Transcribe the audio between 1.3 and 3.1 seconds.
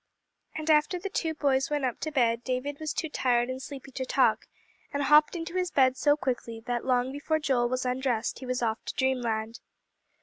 boys went up to bed, David was too